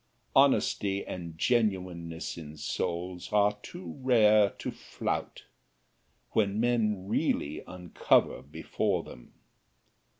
[0.35, 5.43] Honesty and genuineness in souls are too rare to flout
[6.31, 9.33] when found men really uncover before them.